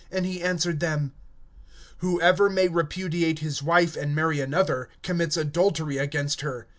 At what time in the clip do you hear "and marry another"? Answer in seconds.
3.95-4.89